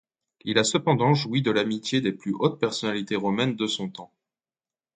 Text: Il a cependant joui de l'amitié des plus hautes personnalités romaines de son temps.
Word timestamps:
Il 0.45 0.57
a 0.57 0.63
cependant 0.63 1.13
joui 1.13 1.43
de 1.43 1.51
l'amitié 1.51 2.01
des 2.01 2.11
plus 2.11 2.33
hautes 2.39 2.59
personnalités 2.59 3.15
romaines 3.15 3.55
de 3.55 3.67
son 3.67 3.87
temps. 3.87 4.11